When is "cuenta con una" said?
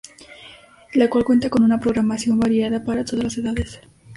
1.23-1.79